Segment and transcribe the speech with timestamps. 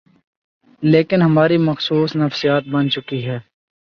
[0.83, 3.39] لیکن ہماری مخصوص نفسیات بن چکی ہے۔